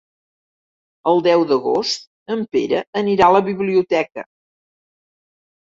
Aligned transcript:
El 1.11 1.21
deu 1.27 1.43
d'agost 1.51 2.09
en 2.37 2.43
Pere 2.57 2.81
anirà 3.03 3.29
a 3.29 3.37
la 3.39 3.45
biblioteca. 3.53 4.27